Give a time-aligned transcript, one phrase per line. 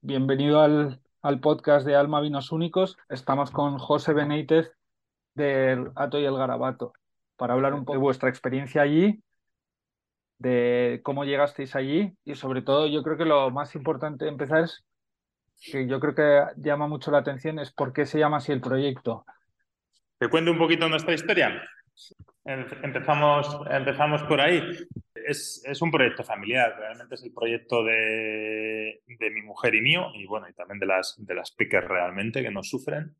[0.00, 2.96] bienvenido al, al podcast de Alma Vinos Únicos.
[3.08, 4.72] Estamos con José Benítez
[5.34, 6.92] del Ato y el Garabato
[7.36, 9.22] para hablar un poco de vuestra experiencia allí,
[10.38, 14.84] de cómo llegasteis allí y sobre todo yo creo que lo más importante empezar es
[15.60, 18.60] que yo creo que llama mucho la atención es por qué se llama así el
[18.60, 19.24] proyecto.
[20.18, 21.62] Te cuento un poquito nuestra historia.
[22.44, 24.60] Empezamos, empezamos por ahí.
[25.14, 30.08] Es, es, un proyecto familiar, realmente es el proyecto de, de, mi mujer y mío,
[30.14, 33.14] y bueno, y también de las, de las pickers realmente que nos sufren.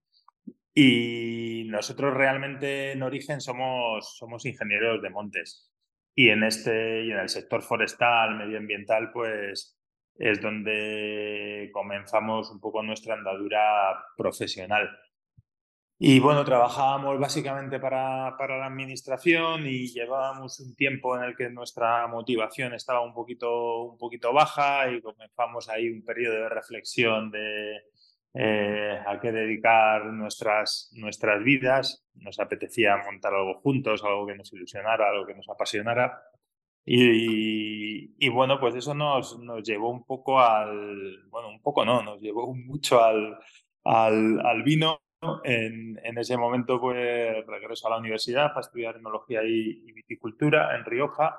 [0.74, 5.70] Y nosotros realmente en origen somos, somos ingenieros de montes.
[6.14, 9.78] Y en este, y en el sector forestal, medioambiental, pues
[10.16, 14.90] es donde comenzamos un poco nuestra andadura profesional.
[16.04, 21.48] Y bueno, trabajábamos básicamente para, para, la administración y llevábamos un tiempo en el que
[21.48, 27.30] nuestra motivación estaba un poquito, un poquito baja y comenzamos ahí un periodo de reflexión
[27.30, 27.82] de
[28.34, 32.04] eh, a qué dedicar nuestras, nuestras vidas.
[32.14, 36.20] Nos apetecía montar algo juntos, algo que nos ilusionara, algo que nos apasionara.
[36.84, 42.02] Y, y, bueno, pues eso nos, nos llevó un poco al, bueno, un poco no,
[42.02, 43.38] nos llevó mucho al,
[43.84, 44.98] al, al vino
[45.44, 50.76] en, en, ese momento, pues regreso a la universidad para estudiar enología y, y viticultura
[50.76, 51.36] en Rioja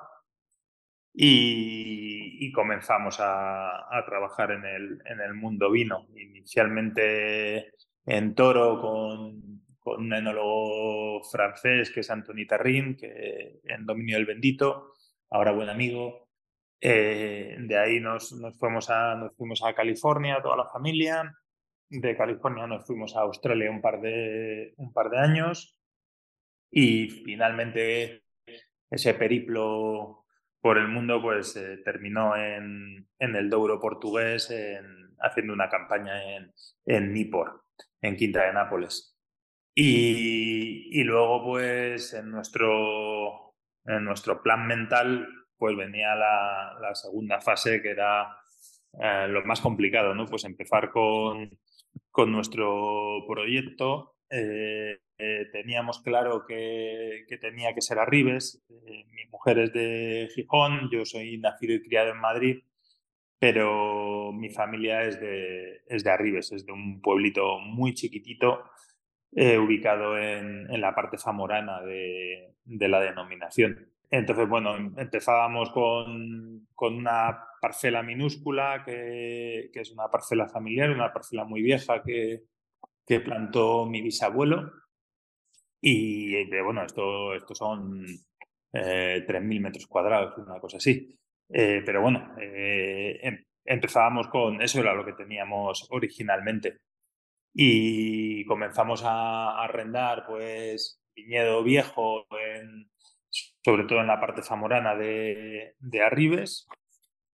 [1.12, 6.06] y, y comenzamos a, a, trabajar en el, en el mundo vino.
[6.16, 7.72] Inicialmente
[8.06, 14.26] en Toro con, con un enólogo francés que es Antoni Tarrin, que en dominio del
[14.26, 14.94] bendito,
[15.30, 16.28] ahora buen amigo.
[16.80, 21.32] Eh, de ahí nos, nos, fuimos a, nos fuimos a California, toda la familia,
[22.00, 25.78] de California nos fuimos a Australia un par de, un par de años
[26.70, 28.24] y finalmente
[28.90, 30.24] ese periplo
[30.60, 36.36] por el mundo pues eh, terminó en, en, el Douro portugués en, haciendo una campaña
[36.36, 36.52] en,
[36.86, 37.64] en Nipor,
[38.00, 39.16] en Quinta de Nápoles.
[39.74, 43.54] Y, y luego pues en nuestro,
[43.84, 48.38] en nuestro plan mental pues venía la, la segunda fase que era
[49.00, 50.26] eh, lo más complicado, ¿no?
[50.26, 51.50] Pues empezar con,
[52.14, 54.14] con nuestro proyecto.
[54.30, 58.64] Eh, eh, teníamos claro que, tenía que ser Arribes.
[58.70, 62.62] Eh, mi mujer es de Gijón, yo soy nacido y criado en Madrid,
[63.40, 68.62] pero mi familia es de, es de Arribes, es de un pueblito muy chiquitito
[69.32, 73.92] ubicado en, en, la parte zamorana de, de la denominación.
[74.10, 81.12] Entonces, bueno, empezábamos con, con una parcela minúscula, que, que, es una parcela familiar, una
[81.12, 82.44] parcela muy vieja que,
[83.06, 84.70] que plantó mi bisabuelo.
[85.80, 88.04] Y eh, bueno, esto, esto son
[88.72, 91.18] eh, 3.000 metros cuadrados, una cosa así.
[91.48, 96.78] Eh, pero bueno, eh, em, empezábamos con eso, era lo que teníamos originalmente.
[97.52, 102.90] Y comenzamos a, a arrendar, pues, viñedo viejo en,
[103.64, 106.66] sobre todo en la parte zamorana de, de Arribes,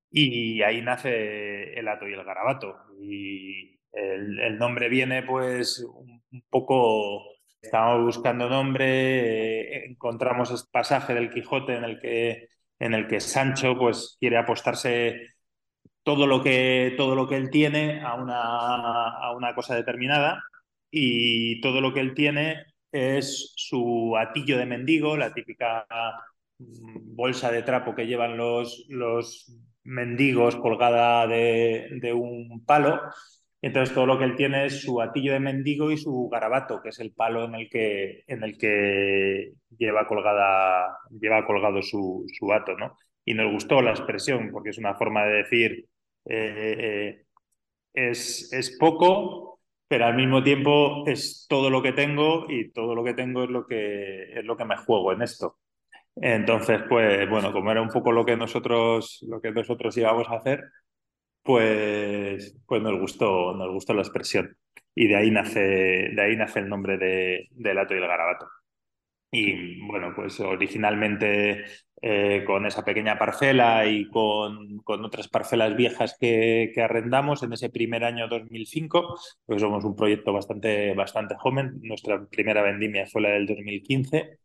[0.09, 2.75] y ahí nace el ato y el garabato.
[3.01, 7.23] Y el, nombre viene pues un, un, poco,
[7.61, 12.49] estábamos buscando nombre, eh, encontramos este pasaje del Quijote en el que,
[12.79, 15.27] en el que Sancho pues quiere apostarse
[16.03, 20.43] todo lo que, todo lo que él tiene a una, a una cosa determinada
[20.89, 25.85] y todo lo que él tiene es su atillo de mendigo, la típica
[26.57, 29.51] bolsa de trapo que llevan los, los
[29.83, 33.01] mendigos colgada de, de, un palo.
[33.61, 36.89] Entonces todo lo que él tiene es su atillo de mendigo y su garabato, que
[36.89, 42.47] es el palo en el que, en el que lleva, colgada, lleva colgado su, su.
[42.77, 42.97] ¿no?
[43.23, 45.85] Y nos gustó la expresión, porque es una forma de decir,
[46.25, 47.25] eh, eh,
[47.93, 49.50] es, es poco,
[49.91, 53.49] pero al mismo tiempo es todo lo que tengo y todo lo que tengo es
[53.49, 55.59] lo que, es lo que me juego en esto.
[56.15, 60.35] Entonces, pues bueno, como era un poco lo que nosotros, lo que nosotros íbamos a
[60.35, 60.63] hacer,
[61.43, 64.55] pues, pues nos gustó, nos gustó la expresión.
[64.95, 68.47] Y de ahí nace, de ahí nace el nombre de, del ato y el garabato.
[69.31, 71.63] Y bueno, pues originalmente
[72.01, 77.53] eh, con esa pequeña parcela y con, con otras parcelas viejas que, que, arrendamos en
[77.53, 81.79] ese primer año 2005, pues somos un proyecto bastante, bastante joven.
[81.81, 84.41] Nuestra primera vendimia fue la del 2015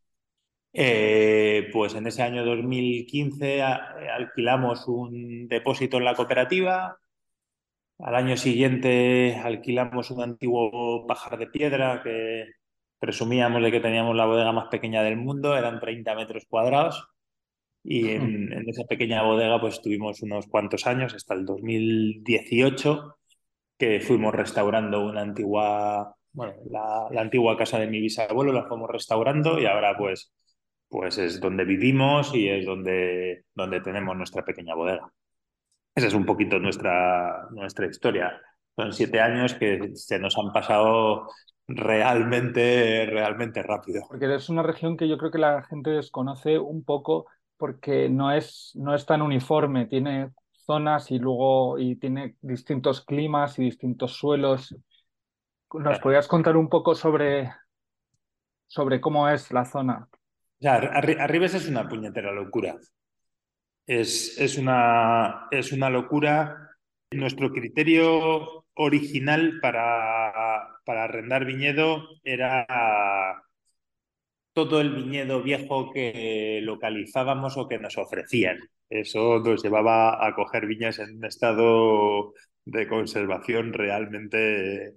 [0.79, 6.99] eh, pues en ese año 2015 alquilamos un depósito en la cooperativa.
[7.99, 12.45] Al año siguiente alquilamos un antiguo pajar de piedra que
[12.99, 17.09] presumíamos de que teníamos la bodega más pequeña del mundo, eran 30 metros cuadrados.
[17.83, 23.17] Y en, en esa pequeña bodega pues tuvimos unos cuantos años, hasta el 2018,
[23.79, 28.91] que fuimos restaurando una antigua, bueno, la, la, antigua casa de mi bisabuelo, la fuimos
[28.91, 30.33] restaurando y ahora pues,
[30.89, 35.09] pues es donde vivimos y es donde, donde tenemos nuestra pequeña bodega.
[35.95, 38.41] Esa es un poquito nuestra, nuestra historia.
[38.77, 41.29] Son siete años que se nos han pasado
[41.69, 44.03] realmente, realmente rápido.
[44.09, 47.27] Porque es una región que yo creo que la gente desconoce un poco
[47.57, 53.59] porque no es, no es tan uniforme, tiene zonas y luego y tiene distintos climas
[53.59, 54.75] y distintos suelos.
[55.73, 57.51] ¿Nos podrías contar un poco sobre,
[58.67, 60.09] sobre cómo es la zona?
[60.59, 62.77] Ya, Arribes es una puñetera locura.
[63.87, 66.71] Es, es, una, es una locura.
[67.11, 72.67] Nuestro criterio original para, para arrendar viñedo era
[74.53, 78.59] todo el viñedo viejo que localizábamos o que nos ofrecían.
[78.89, 82.33] Eso nos llevaba a coger viñas en un estado
[82.65, 84.95] de conservación realmente,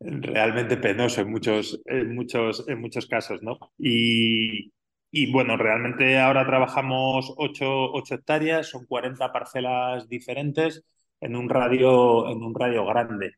[0.00, 3.58] realmente penoso en muchos, en muchos, en muchos casos, ¿no?
[3.78, 4.72] Y,
[5.10, 10.84] y bueno, realmente ahora trabajamos 8, hectáreas, son 40 parcelas diferentes
[11.20, 13.32] en un radio, en un radio grande.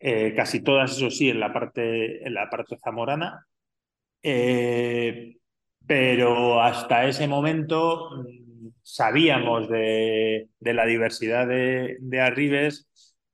[0.00, 3.46] Eh, casi todas, eso sí, en la parte, en la parte zamorana,
[4.22, 5.36] eh,
[5.86, 12.88] pero hasta ese momento mm, sabíamos de, la diversidad de, Arribes,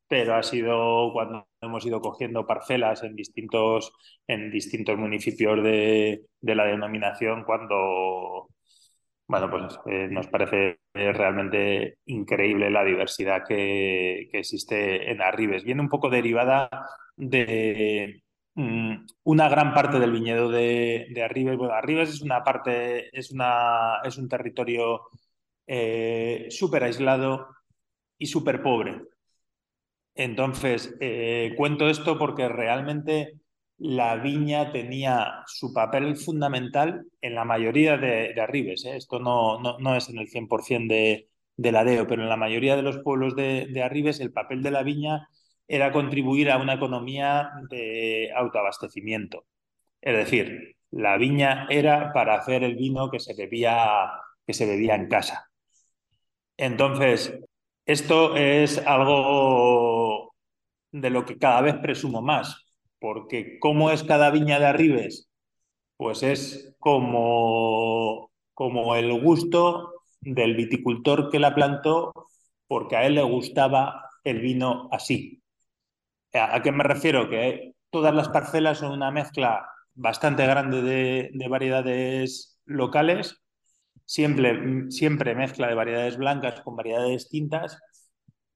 [0.08, 3.92] pero ha sido cuando hemos ido cogiendo parcelas en distintos,
[4.26, 8.48] en distintos municipios de, la denominación cuando,
[9.28, 15.64] bueno, pues eh, nos parece realmente increíble la diversidad que, existe en Arribes.
[15.64, 16.68] Viene un poco derivada
[17.16, 18.22] de,
[18.56, 21.58] Mm, una gran parte del viñedo de, de Arribes.
[21.58, 25.02] Bueno, Arribes es una parte, es, una, es un territorio
[25.66, 27.48] eh, súper aislado
[28.18, 29.02] y súper pobre.
[30.14, 33.34] Entonces, eh, cuento esto porque realmente
[33.78, 38.84] la viña tenía su papel fundamental en la mayoría de, Arribes.
[38.84, 38.96] ¿eh?
[38.96, 42.36] Esto no, no, no, es en el 100% de, de la DEO, pero en la
[42.36, 45.28] mayoría de los pueblos de, de Arribes el papel de la viña
[45.68, 49.46] era contribuir a una economía de autoabastecimiento.
[50.00, 54.10] Es decir, la viña era para hacer el vino que se bebía,
[54.46, 55.50] que se bebía en casa.
[56.56, 57.38] Entonces,
[57.84, 60.34] esto es algo
[60.92, 62.65] de lo que cada vez presumo más,
[63.00, 65.28] porque ¿cómo es cada viña de Arribes?
[65.96, 72.12] Pues es como, como el gusto del viticultor que la plantó,
[72.66, 75.42] porque a él le gustaba el vino así.
[76.32, 77.28] ¿A qué me refiero?
[77.30, 83.42] Que todas las parcelas son una mezcla bastante grande de, variedades locales,
[84.04, 87.80] siempre, siempre mezcla de variedades blancas con variedades tintas,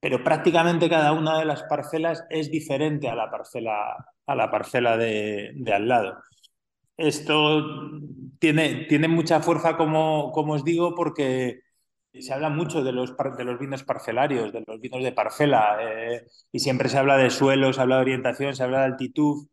[0.00, 3.96] pero prácticamente cada una de las parcelas es diferente a la parcela,
[4.30, 6.18] a la parcela de, al lado.
[6.96, 7.62] Esto
[8.38, 11.60] tiene, tiene mucha fuerza, como, como os digo, porque
[12.14, 16.26] se habla mucho de los, de los vinos parcelarios, de los vinos de parcela, eh,
[16.52, 19.48] y siempre se habla de suelos, se habla de orientación, se habla de altitud,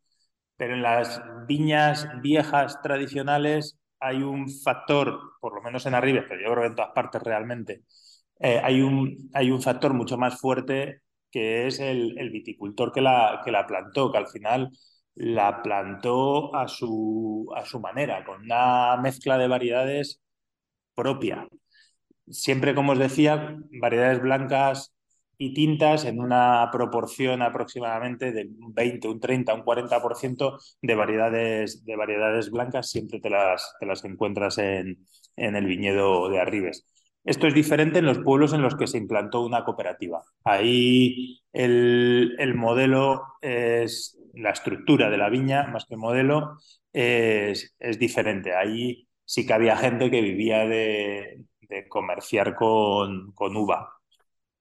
[0.58, 6.42] pero en las viñas viejas tradicionales hay un factor, por lo menos en Arribes, pero
[6.42, 7.84] yo creo que en todas partes realmente,
[8.40, 11.02] eh, hay, un, hay un factor mucho más fuerte
[11.38, 14.72] que es el, viticultor que la, que la plantó, que al final
[15.16, 20.22] la plantó a su, a su manera, con una mezcla de variedades
[20.96, 21.48] propia
[22.30, 24.94] siempre, como os decía, variedades blancas
[25.38, 31.86] y tintas en una proporción aproximadamente de un 20, un 30, un 40% de variedades,
[31.86, 36.86] de variedades blancas, siempre te las, te las encuentras en, en el viñedo de Arribes.
[37.28, 40.24] Esto es diferente en los pueblos en los que se implantó una cooperativa.
[40.46, 46.58] Ahí el, el, modelo es la estructura de la viña, más que modelo,
[46.94, 48.56] es, diferente.
[48.56, 51.44] Ahí sí que había gente que vivía de,
[51.90, 53.90] comerciar con, con, uva.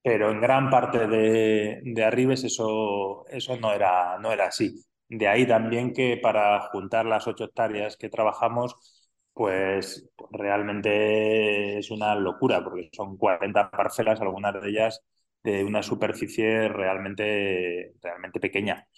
[0.02, 4.84] Pero en gran parte de, de Arribes eso, eso no, era, no era así.
[5.08, 9.05] De ahí también que para juntar las ocho hectáreas que trabajamos,
[9.36, 15.02] pues realmente es una locura, porque son 40 parcelas, algunas de ellas
[15.44, 18.88] de una superficie realmente, realmente pequeña,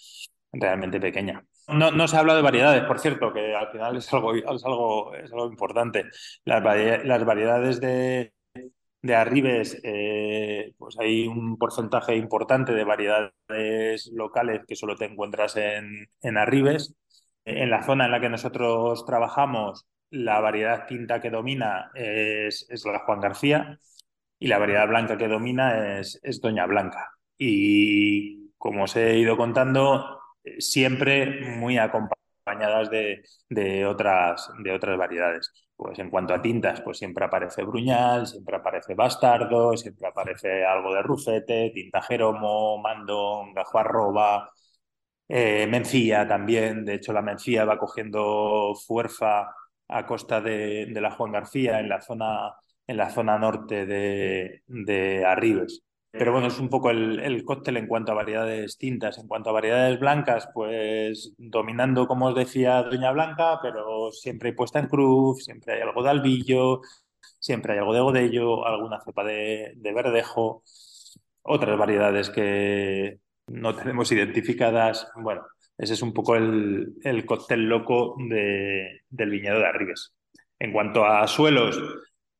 [0.53, 1.45] realmente pequeña.
[1.67, 5.13] No, no, se habla de variedades, por cierto, que al final es algo, es algo,
[5.13, 6.05] es algo importante.
[6.45, 6.63] Las,
[7.03, 8.31] las variedades de,
[9.01, 15.57] de Arribes, eh, pues hay un porcentaje importante de variedades locales que solo te encuentras
[15.57, 16.95] en, en Arribes.
[17.43, 22.85] En la zona en la que nosotros trabajamos, la variedad tinta que domina es, es
[22.85, 23.79] la Juan García
[24.39, 27.11] y la variedad blanca que domina es, es Doña Blanca.
[27.37, 30.19] Y, como os he ido contando,
[30.59, 35.51] siempre muy acompañadas de, de, otras, de otras variedades.
[35.75, 40.93] Pues en cuanto a tintas, pues siempre aparece Bruñal, siempre aparece Bastardo, siempre aparece algo
[40.93, 44.51] de Rufete, tinta Jeromo, Mandón, Gajuarroba,
[45.27, 46.85] eh, Mencía también.
[46.85, 49.53] De hecho, la Mencía va cogiendo fuerza
[49.89, 52.53] a costa de, de, la Juan García en la zona,
[52.87, 55.83] en la zona norte de, de Arribes.
[56.11, 59.19] Pero bueno, es un poco el, el, cóctel en cuanto a variedades tintas.
[59.19, 64.55] En cuanto a variedades blancas, pues dominando, como os decía, Doña Blanca, pero siempre hay
[64.55, 66.81] puesta en cruz, siempre hay algo de albillo,
[67.39, 70.63] siempre hay algo de godello, alguna cepa de, de verdejo,
[71.43, 75.11] otras variedades que no tenemos identificadas.
[75.15, 75.43] Bueno,
[75.79, 80.13] ese es un poco el, el cóctel loco de, del viñedo de Arribes.
[80.59, 81.81] En cuanto a suelos,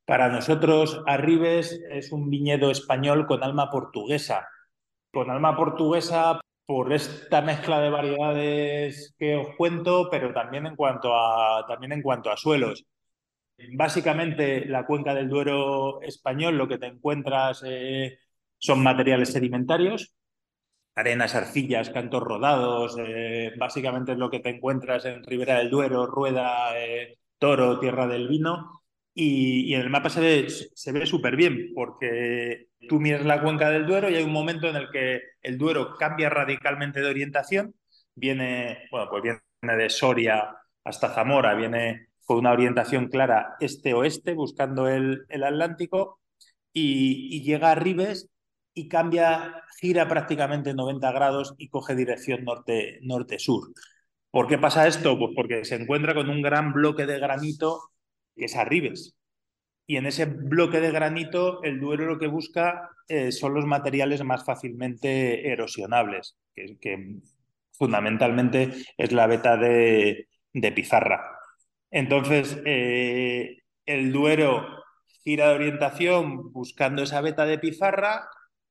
[0.04, 4.46] para nosotros, Arribes es un viñedo español con alma portuguesa.
[5.10, 11.14] Con alma portuguesa por esta mezcla de variedades que os cuento, pero también en cuanto
[11.14, 12.84] a, también en cuanto a suelos.
[13.72, 18.18] Básicamente, la cuenca del Duero español, lo que te encuentras eh,
[18.58, 20.14] son materiales sedimentarios,
[21.00, 26.06] arenas, arcillas, cantos rodados, eh, básicamente es lo que te encuentras en Ribera del Duero,
[26.06, 28.82] Rueda, eh, Toro, Tierra del Vino,
[29.14, 33.42] y, y, en el mapa se ve se ve súper bien, porque tú miras la
[33.42, 37.10] cuenca del Duero y hay un momento en el que el Duero cambia radicalmente de
[37.10, 37.74] orientación,
[38.14, 44.88] viene, bueno, pues viene de Soria hasta Zamora, viene con una orientación clara este-oeste, buscando
[44.88, 46.20] el, el Atlántico,
[46.72, 48.29] y, y, llega a Ribes
[48.74, 53.00] y cambia, gira prácticamente 90 grados y coge dirección norte-sur.
[53.02, 53.36] Norte
[54.30, 55.18] ¿Por qué pasa esto?
[55.18, 57.90] Pues porque se encuentra con un gran bloque de granito
[58.36, 59.16] que es Arribes.
[59.86, 64.22] Y en ese bloque de granito, el Duero lo que busca eh, son los materiales
[64.22, 67.18] más fácilmente erosionables, que,
[67.72, 71.38] fundamentalmente es la beta de, de pizarra.
[71.90, 74.66] Entonces, eh, el Duero
[75.24, 78.28] gira de orientación buscando esa beta de pizarra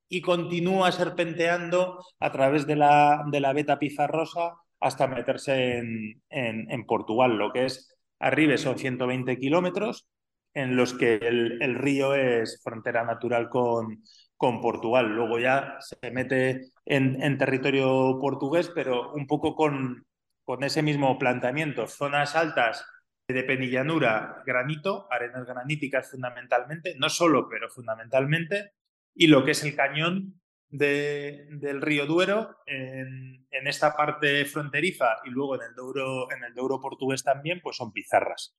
[0.09, 6.69] y continúa serpenteando a través de la, de la beta pizarrosa hasta meterse en, en,
[6.71, 10.09] en Portugal, lo que es Arribes son 120 kilómetros
[10.53, 14.03] en los que el, el, río es frontera natural con,
[14.35, 15.07] con Portugal.
[15.07, 20.05] Luego ya se mete en, en, territorio portugués, pero un poco con,
[20.43, 21.87] con ese mismo planteamiento.
[21.87, 22.85] Zonas altas
[23.27, 28.73] de penillanura, granito, arenas graníticas fundamentalmente, no solo, pero fundamentalmente,
[29.15, 35.29] y lo que es el cañón de, del río Duero en, esta parte fronteriza y
[35.29, 38.55] luego en el, Douro, en el portugués también, pues son pizarras.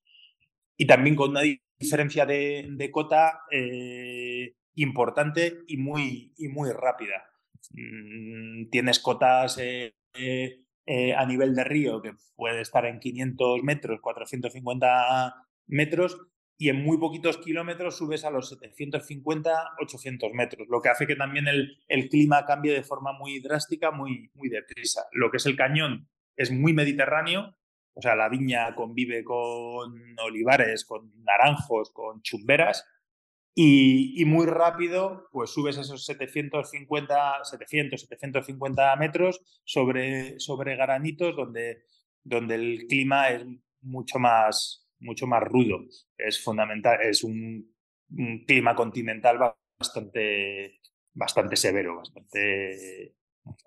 [0.76, 1.42] Y también con una
[1.78, 7.24] diferencia de, de cota eh, importante y muy, y muy rápida.
[7.70, 14.00] Mm, tienes cotas eh, eh, a nivel de río que puede estar en 500 metros,
[14.00, 15.34] 450
[15.68, 16.18] metros,
[16.60, 21.16] y en muy poquitos kilómetros subes a los 750, 800 metros, lo que hace que
[21.16, 25.06] también el, clima cambie de forma muy drástica, muy, muy deprisa.
[25.12, 27.56] Lo que es el cañón es muy mediterráneo,
[27.94, 32.84] o sea, la viña convive con olivares, con naranjos, con chumberas,
[33.54, 41.84] y, y, muy rápido, pues subes esos 750, 700, 750 metros sobre, sobre granitos donde,
[42.22, 43.46] donde el clima es
[43.80, 45.80] mucho más, mucho más rudo.
[46.16, 47.74] Es fundamental, es un,
[48.46, 50.80] clima continental bastante,
[51.14, 53.14] bastante severo, bastante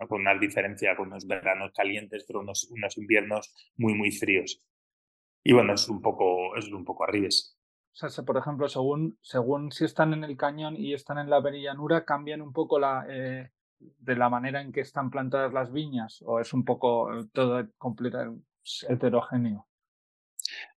[0.08, 4.62] con una diferencia, con unos veranos calientes, pero unos, unos inviernos muy, muy fríos.
[5.44, 7.58] Y bueno, es un poco, es un poco arribes.
[8.02, 11.42] O sea, por ejemplo, según, según si están en el cañón y están en la
[11.42, 16.24] perillanura, cambian un poco la, eh, de la manera en que están plantadas las viñas,
[16.25, 18.38] o es un poco todo completo
[18.88, 19.68] heterogéneo.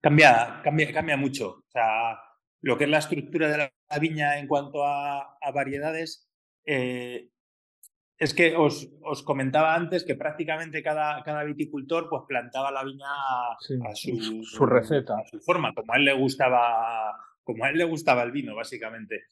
[0.01, 1.63] Cambia, cambia, cambia mucho.
[1.67, 2.19] O sea,
[2.61, 6.29] lo que es la estructura de la viña en cuanto a, a variedades,
[6.65, 7.29] eh,
[8.17, 13.07] es que os, os, comentaba antes que prácticamente cada, cada viticultor pues plantaba la viña
[13.59, 17.13] sí, a su, su, receta, a su forma, como a él le gustaba,
[17.43, 19.23] como a él le gustaba el vino, básicamente.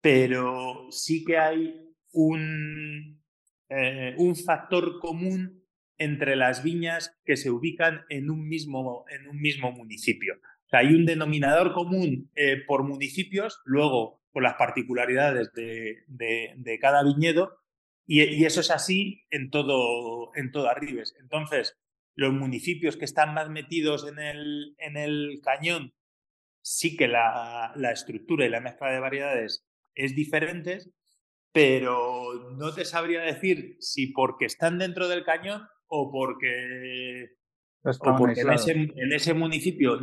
[0.00, 3.22] Pero sí que hay un,
[3.68, 5.65] eh, un factor común
[5.98, 10.34] entre las viñas que se ubican en un mismo, en un mismo municipio.
[10.72, 17.58] Hay un denominador común eh, por municipios, luego por las particularidades de, cada viñedo,
[18.06, 21.14] y, y, eso es así en todo, en todo Arribes.
[21.20, 21.76] Entonces,
[22.14, 25.94] los municipios que están más metidos en el, en el cañón,
[26.62, 30.80] sí que la, la estructura y la mezcla de variedades es diferente,
[31.52, 37.36] pero no te sabría decir si porque están dentro del cañón o porque,
[37.84, 39.98] en, ese, en ese municipio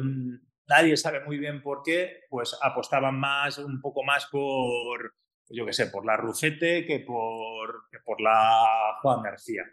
[0.67, 5.13] nadie sabe muy bien por qué, pues apostaban más, un poco más por,
[5.49, 9.63] yo qué sé, por la Rucete que por, que por la Juan García.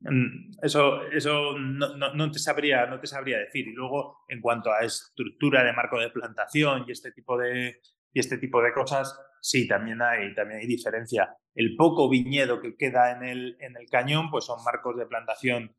[0.00, 3.66] Mm, eso, eso no, no, te sabría, no te sabría decir.
[3.68, 7.80] Y luego, en cuanto a estructura de marco de plantación y este tipo de,
[8.12, 11.36] y este tipo de cosas, sí, también hay, también hay diferencia.
[11.54, 15.74] El poco viñedo que queda en el, en el cañón, pues son marcos de plantación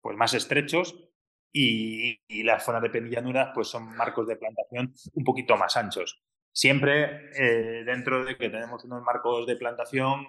[0.00, 0.96] pues más estrechos
[1.52, 6.22] y, las zonas de pendillanuras, pues son marcos de plantación un poquito más anchos.
[6.52, 10.26] Siempre eh, dentro de que tenemos unos marcos de plantación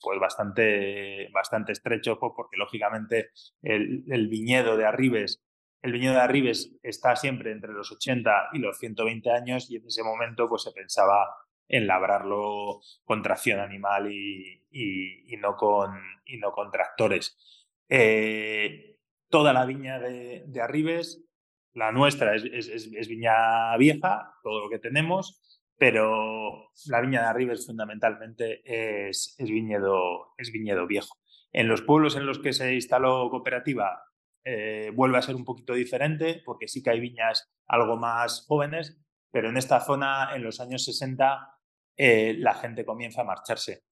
[0.00, 3.30] pues bastante, bastante estrechos, pues porque lógicamente
[3.62, 5.42] el, el viñedo de Arribes
[5.82, 9.86] el viñedo de Arribes está siempre entre los 80 y los 120 años y en
[9.86, 11.34] ese momento pues se pensaba
[11.70, 17.38] en labrarlo con tracción animal y, y, no, con, y no con tractores.
[17.88, 18.96] Eh,
[19.28, 21.24] toda la viña de, de Arribes,
[21.72, 25.40] la nuestra es, es, viña vieja, todo lo que tenemos,
[25.78, 31.16] pero la viña de Arribes fundamentalmente es, viñedo, es viñedo viejo.
[31.52, 34.02] En los pueblos en los que se instaló cooperativa
[34.44, 39.00] eh, vuelve a ser un poquito diferente porque sí que hay viñas algo más jóvenes,
[39.30, 41.59] pero en esta zona, en los años 60,
[42.02, 43.84] eh, la gente comienza a marcharse.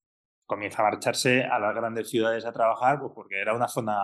[0.47, 3.99] Comienza a marcharse a las grandes ciudades a trabajar pues porque, era una zona,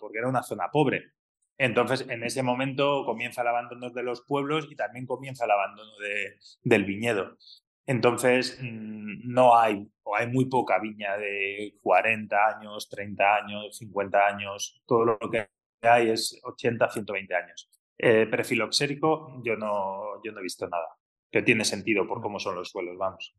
[0.00, 1.12] porque era una zona pobre.
[1.58, 5.90] Entonces, en ese momento comienza el abandono de los pueblos y también comienza el abandono
[5.98, 7.36] de, del viñedo.
[7.84, 14.26] Entonces, mm, no hay, o hay muy poca viña de 40 años, 30 años, 50
[14.26, 15.48] años, todo lo que
[15.82, 17.68] hay es 80, 120 años.
[17.98, 20.96] Eh, prefiloxérico, yo no, yo no he visto nada,
[21.30, 23.34] que tiene sentido por cómo son los suelos, vamos.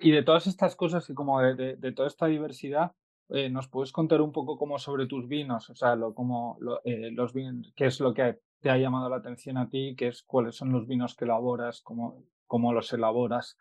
[0.00, 2.92] Y de todas estas cosas y como de, de, toda esta diversidad,
[3.28, 5.68] eh, ¿nos puedes contar un poco como sobre tus vinos?
[5.68, 9.16] O sea, lo, como, eh, los vinos, qué es lo que te ha llamado la
[9.16, 13.58] atención a ti, qué es, cuáles son los vinos que elaboras, cómo, cómo los elaboras.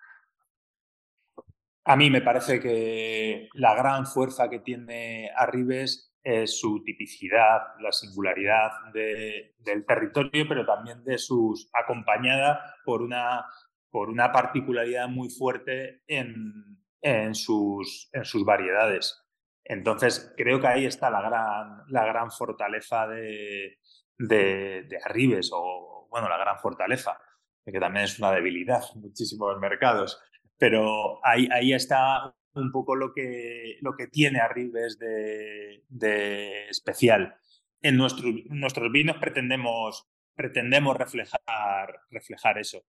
[1.83, 7.91] A mí me parece que la gran fuerza que tiene Arribes es su tipicidad, la
[7.91, 13.45] singularidad del territorio, pero también de sus acompañada por una,
[13.89, 19.25] por una particularidad muy fuerte en, en, sus, en sus variedades.
[19.63, 23.77] Entonces, creo que ahí está la gran, la gran fortaleza de,
[24.17, 27.19] de, Arribes, o bueno, la gran fortaleza,
[27.63, 30.19] que también es una debilidad en muchísimos mercados.
[30.57, 37.35] Pero ahí, ahí está un poco lo que, lo que tiene Arribes de, de especial.
[37.81, 42.83] En nuestros, nuestros vinos pretendemos, pretendemos reflejar, reflejar eso.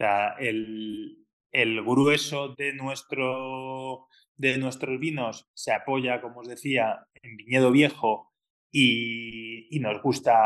[0.00, 7.70] Sea, el, grueso de, nuestro, de nuestros vinos se apoya, como os decía, en viñedo
[7.70, 8.32] viejo
[8.72, 10.42] y, nos gusta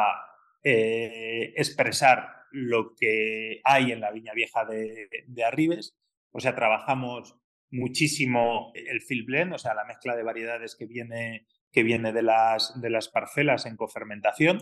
[0.64, 5.96] eh, expresar lo que hay en la viña vieja de, Arribes.
[6.32, 7.38] O sea, trabajamos
[7.70, 12.22] muchísimo el field blend, o sea, la mezcla de variedades que viene, que viene de,
[12.22, 14.58] las, de las parcelas en cofermentación,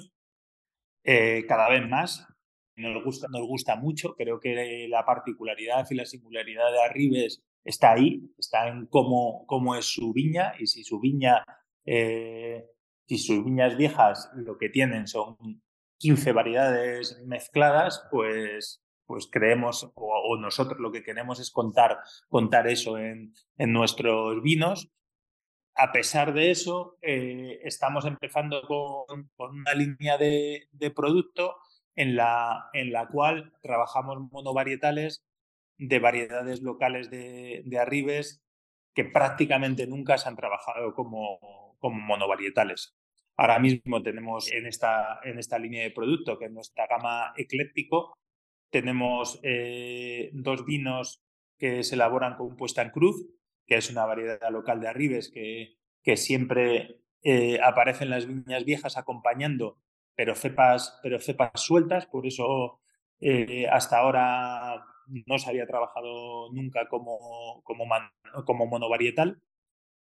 [1.02, 2.28] eh, cada vez más.
[2.76, 7.92] Nos gusta, nos gusta mucho, creo que la particularidad y la singularidad de Arribes está
[7.92, 11.44] ahí, está en cómo, cómo es su viña y si su viña,
[11.84, 12.64] eh,
[13.06, 15.36] si sus viñas viejas lo que tienen son
[15.98, 18.82] 15 variedades mezcladas, pues
[19.12, 24.88] pues creemos o, nosotros lo que queremos es contar, contar eso en, nuestros vinos.
[25.74, 31.56] A pesar de eso, eh, estamos empezando con, una línea de, producto
[31.96, 35.24] en la, en la cual trabajamos monovarietales
[35.78, 38.42] de variedades locales de, arribes
[38.94, 42.94] que prácticamente nunca se han trabajado como, como monovarietales.
[43.36, 48.18] Ahora mismo tenemos en esta, en esta línea de producto, que es nuestra gama ecléctico,
[48.70, 51.22] tenemos eh, dos vinos
[51.58, 53.26] que se elaboran con puesta en cruz,
[53.66, 58.96] que es una variedad local de Arribes que, que siempre eh, aparecen las viñas viejas
[58.96, 59.78] acompañando,
[60.14, 62.80] pero cepas, pero cepas sueltas, por eso
[63.20, 64.84] eh, hasta ahora
[65.26, 67.84] no se había trabajado nunca como, como,
[68.44, 69.40] como monovarietal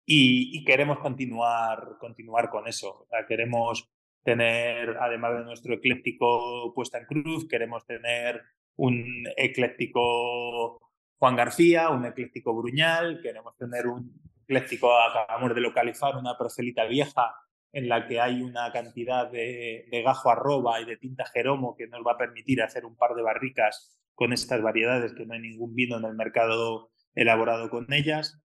[0.07, 3.07] y, y, queremos continuar, continuar con eso.
[3.29, 3.89] queremos
[4.23, 8.43] tener, además de nuestro ecléctico puesta en cruz, queremos tener
[8.77, 10.81] un ecléctico
[11.19, 17.35] Juan García, un ecléctico Bruñal, queremos tener un ecléctico, acabamos de localizar una procelita vieja
[17.73, 22.05] en la que hay una cantidad de, gajo arroba y de tinta jeromo que nos
[22.07, 25.75] va a permitir hacer un par de barricas con estas variedades, que no hay ningún
[25.75, 28.41] vino en el mercado elaborado con ellas.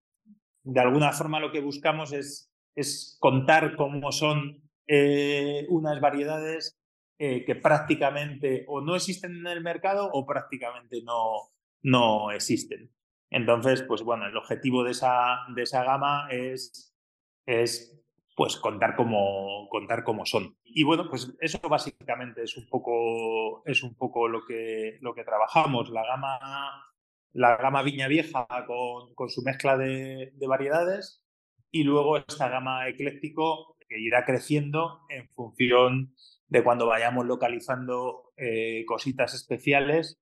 [0.63, 6.79] de alguna forma lo que buscamos es, es contar cómo son eh, unas variedades
[7.17, 11.49] eh, que prácticamente o no existen en el mercado o prácticamente no,
[11.81, 12.91] no existen.
[13.29, 16.93] Entonces, pues bueno, el objetivo de esa, de esa gama es,
[17.45, 18.04] es
[18.35, 20.57] pues contar cómo, contar cómo son.
[20.63, 25.23] Y bueno, pues eso básicamente es un poco, es un poco lo, que, lo que
[25.23, 25.89] trabajamos.
[25.89, 26.39] La gama,
[27.31, 31.23] la gama Viña Vieja con, con su mezcla de, de, variedades
[31.71, 36.13] y luego esta gama ecléctico que irá creciendo en función
[36.47, 40.19] de cuando vayamos localizando eh, cositas especiales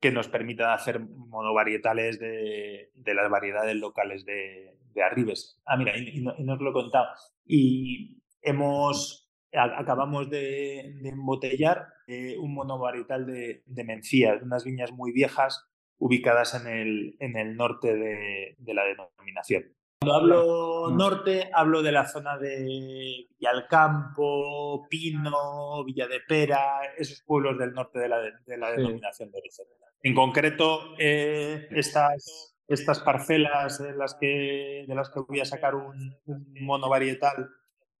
[0.00, 5.60] que nos permitan hacer monovarietales de, de las variedades locales de, de Arribes.
[5.64, 7.06] Ah, mira, y, no, os lo he contado.
[7.46, 15.12] Y hemos, acabamos de, embotellar eh, un monovarietal de, de mencía, de unas viñas muy
[15.12, 15.64] viejas
[15.98, 19.64] ubicadas en el, en el norte de, de la denominación.
[20.00, 27.58] Cuando hablo norte, hablo de la zona de Villalcampo, Pino, Villa de Pera, esos pueblos
[27.58, 29.66] del norte de la, de la denominación de origen.
[30.02, 35.74] En concreto, eh, estas, estas parcelas de las que, de las que voy a sacar
[35.74, 37.48] un, un monovarietal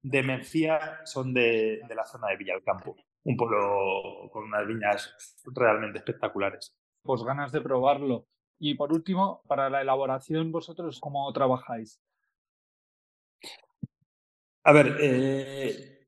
[0.02, 5.98] de Mencía son de, de la zona de Villalcampo, un pueblo con unas viñas realmente
[5.98, 6.76] espectaculares.
[7.02, 8.26] Pues ganas de probarlo.
[8.60, 12.00] Y por último, para la elaboración, ¿vosotros cómo trabajáis?
[14.64, 16.06] A ver, eh,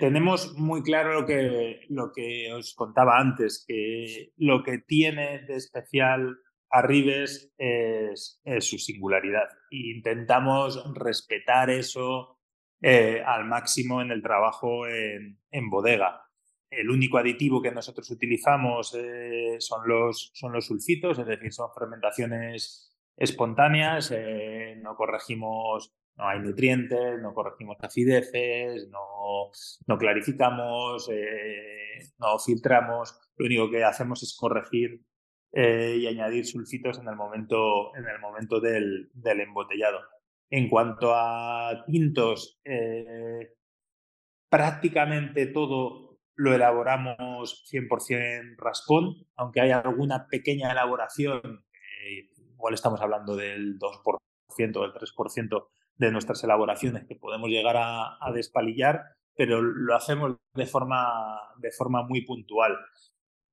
[0.00, 5.56] tenemos muy claro lo que, lo que os contaba antes, que lo que tiene de
[5.56, 6.38] especial
[6.74, 9.46] Arribes es, su singularidad.
[9.70, 12.38] Intentamos respetar eso
[12.80, 16.22] eh, al máximo en el trabajo en, bodega.
[16.70, 21.68] El único aditivo que nosotros utilizamos eh, son, los, son los sulfitos, es decir, son
[21.78, 29.50] fermentaciones espontáneas, eh, no corregimos, no hay nutrientes, no corregimos acideces, no,
[29.86, 31.10] no clarificamos,
[32.18, 35.02] no filtramos, lo único que hacemos es corregir
[35.54, 40.00] eh, y añadir sulfitos en el momento, en el momento del, embotellado.
[40.48, 43.54] En cuanto a tintos, eh,
[44.48, 53.36] prácticamente todo lo elaboramos 100% raspón, aunque hay alguna pequeña elaboración, eh, igual estamos hablando
[53.36, 59.02] del 2% o del 3% de nuestras elaboraciones que podemos llegar a, a, despalillar,
[59.36, 62.78] pero lo hacemos de forma, de forma muy puntual.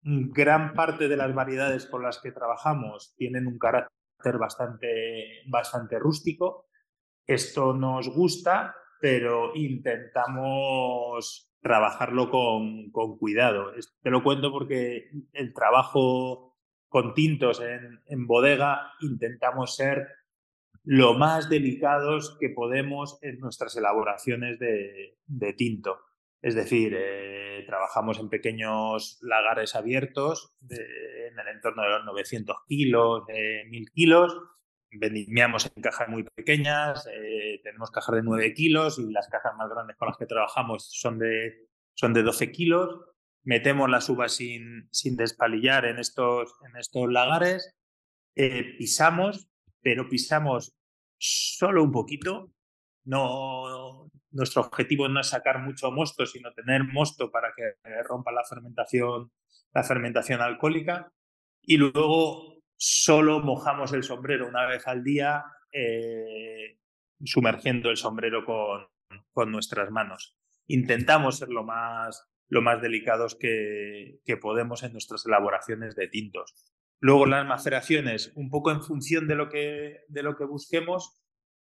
[0.02, 6.68] Gran parte de las variedades con las que trabajamos tienen un carácter bastante, bastante rústico.
[7.26, 13.74] Esto nos gusta, pero intentamos trabajarlo con, con, cuidado.
[14.02, 16.58] Te lo cuento porque el trabajo
[16.88, 20.08] con tintos en, en, bodega intentamos ser
[20.84, 26.00] lo más delicados que podemos en nuestras elaboraciones de, de tinto.
[26.42, 33.26] Es decir, eh, trabajamos en pequeños lagares abiertos en el entorno de los 900 kilos,
[33.28, 34.38] de 1000 kilos.
[34.92, 39.70] Vendimiamos en cajas muy pequeñas, eh, tenemos cajas de 9 kilos y las cajas más
[39.70, 43.06] grandes con las que trabajamos son de, son de 12 kilos.
[43.44, 47.76] Metemos las uvas sin, sin despalillar en estos, en estos lagares,
[48.36, 49.48] eh, pisamos,
[49.82, 50.74] pero pisamos
[51.18, 52.52] solo un poquito,
[53.06, 58.44] no, nuestro objetivo no es sacar mucho mosto, sino tener mosto para que rompa la
[58.44, 59.32] fermentación,
[59.74, 61.12] la fermentación alcohólica.
[61.62, 66.78] Y luego solo mojamos el sombrero una vez al día, eh,
[67.24, 68.88] sumergiendo el sombrero con,
[69.34, 70.38] con, nuestras manos.
[70.68, 76.74] Intentamos ser lo más, lo más delicados que, que podemos en nuestras elaboraciones de tintos.
[77.02, 81.22] Luego las maceraciones, un poco en función de lo que, de lo que busquemos,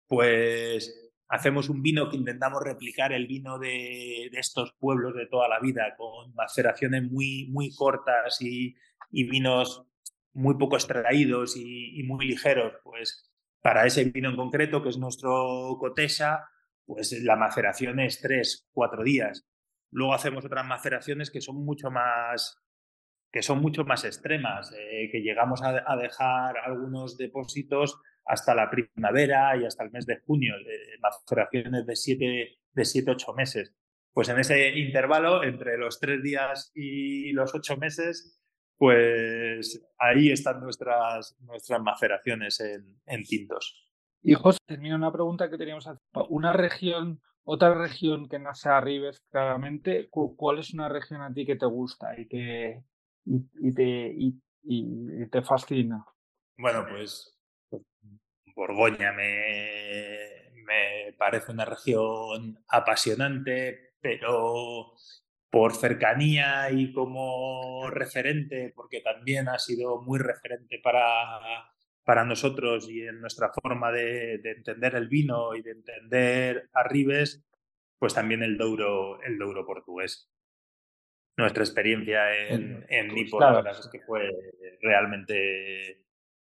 [0.07, 5.61] pues hacemos un vino que intentamos replicar el vino de, estos pueblos de toda la
[5.61, 8.75] vida, con maceraciones muy, muy cortas y,
[9.11, 9.87] y vinos
[10.33, 12.75] muy poco extraídos y, muy ligeros.
[12.83, 16.49] Pues para ese vino en concreto, que es nuestro Cotesa,
[16.87, 19.47] pues la maceración es tres, cuatro días.
[19.91, 22.63] Luego hacemos otras maceraciones que son mucho más
[23.31, 29.57] que son mucho más extremas, eh, que llegamos a dejar algunos depósitos hasta la primavera
[29.57, 33.75] y hasta el mes de junio, de maceraciones de 7, de 7, 8 meses.
[34.13, 38.39] Pues en ese intervalo, entre los 3 días y los 8 meses,
[38.77, 43.89] pues ahí están nuestras, nuestras maceraciones en, en tintos.
[44.23, 45.89] Y José, termina una pregunta que teníamos.
[46.29, 51.47] Una región, otra región que no sea Arribes, claramente, ¿cuál es una región a ti
[51.47, 52.83] que te gusta y que
[53.25, 56.05] y, y te, y, y te fascina?
[56.59, 57.38] Bueno, pues
[58.59, 64.95] Borgoña me, me parece una región apasionante, pero
[65.49, 71.71] por cercanía y como referente, porque también ha sido muy referente para,
[72.03, 77.45] para nosotros y en nuestra forma de, entender el vino y de entender a Ribes,
[77.97, 80.29] pues también el Douro, el Douro portugués.
[81.37, 84.29] Nuestra experiencia en, en la verdad es que fue
[84.83, 86.08] realmente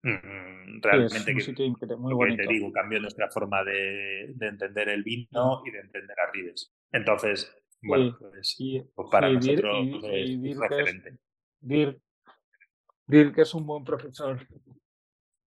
[0.03, 2.43] mm, realmente que, muy bonito.
[2.43, 6.73] te digo, cambió nuestra forma de, de, entender el vino y de entender a Ribes.
[6.93, 8.57] Entonces, bueno, pues,
[8.95, 11.19] pues, para nosotros es, referente.
[11.61, 14.47] Dirk, que es un buen profesor.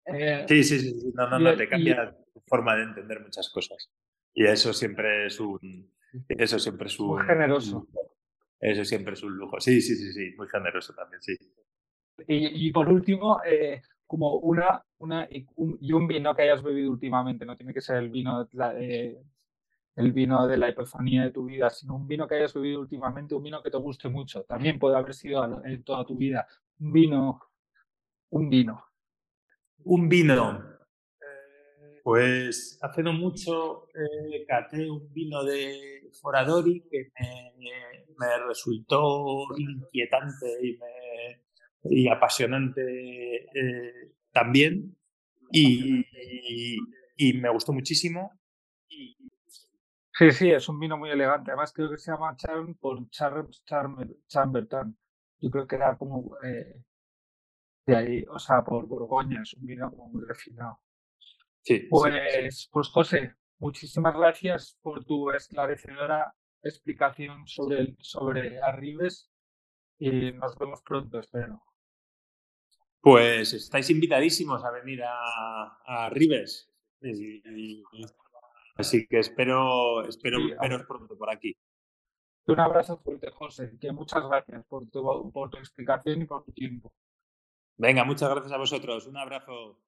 [0.07, 3.91] Eh, sí, sí, sí, no, no, no, te cambia tu forma de entender muchas cosas.
[4.35, 5.93] Y eso siempre es un,
[6.29, 7.17] eso siempre es un...
[7.17, 7.87] Muy generoso.
[8.61, 9.61] Eso siempre es un lujo.
[9.61, 11.37] Sí, sí, sí, sí, muy generoso también, sí.
[12.27, 17.55] Y, por último, eh, como una, una y un, vino que hayas bebido últimamente, no
[17.55, 19.21] tiene que ser el vino de,
[19.95, 23.35] el vino de la epifanía de tu vida, sino un vino que hayas bebido últimamente,
[23.35, 24.45] un vino que te guste mucho.
[24.45, 26.47] También puede haber sido en toda tu vida
[26.81, 27.41] un vino,
[28.31, 28.85] un vino.
[29.85, 30.79] Un vino.
[32.03, 37.13] Pues hace no mucho eh, caté un vino de Foradori que
[38.17, 40.79] me, resultó inquietante y,
[41.85, 44.97] y apasionante eh, también.
[45.51, 46.05] Y,
[47.17, 48.33] y, me gustó muchísimo.
[50.13, 51.51] Sí, sí, es un vino muy elegante.
[51.51, 53.63] Además, creo que se llama Charm por Charles
[54.27, 54.99] Chambertin.
[55.41, 56.83] Yo creo que era como eh,
[57.87, 59.43] de ahí, o sea, por Borgoña.
[59.43, 60.81] Es un vino muy refinado.
[61.63, 69.31] Sí, pues, pues José, muchísimas gracias por tu esclarecedora explicación sobre, sobre Arribes
[69.99, 71.63] y nos vemos pronto, espero.
[73.01, 76.69] Pues estáis invitadísimos a venir a, a Arribes.
[78.77, 81.57] Así que espero, espero veros pronto por aquí.
[82.47, 83.73] Un abrazo fuerte, José.
[83.81, 86.93] Que muchas gracias por tu, por tu explicación y por tu tiempo.
[87.77, 89.07] Venga, muchas gracias a vosotros.
[89.07, 89.79] Un abrazo.